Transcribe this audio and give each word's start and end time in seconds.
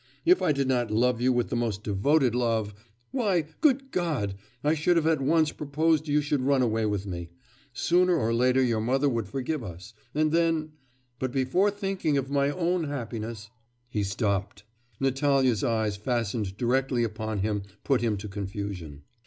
If 0.25 0.41
I 0.41 0.51
did 0.51 0.67
not 0.67 0.89
love 0.89 1.21
you 1.21 1.31
with 1.31 1.49
the 1.49 1.55
most 1.55 1.83
devoted 1.83 2.33
love 2.33 2.73
why, 3.11 3.45
good 3.61 3.91
God! 3.91 4.33
I 4.63 4.73
should 4.73 4.95
have 4.97 5.05
at 5.05 5.21
once 5.21 5.51
proposed 5.51 6.07
you 6.07 6.21
should 6.21 6.41
run 6.41 6.63
away 6.63 6.87
with 6.87 7.05
me.... 7.05 7.29
Sooner 7.71 8.15
or 8.17 8.33
later 8.33 8.63
your 8.63 8.81
mother 8.81 9.07
would 9.07 9.27
forgive 9.27 9.63
us 9.63 9.93
and 10.15 10.31
then... 10.31 10.71
But 11.19 11.31
before 11.31 11.69
thinking 11.69 12.17
of 12.17 12.31
my 12.31 12.49
own 12.49 12.85
happiness' 12.85 13.51
He 13.91 14.01
stopped. 14.01 14.63
Natalya's 14.99 15.63
eyes 15.63 15.97
fastened 15.97 16.57
directly 16.57 17.03
upon 17.03 17.41
him 17.41 17.61
put 17.83 18.01
him 18.01 18.17
to 18.17 18.27
confusion. 18.27 19.03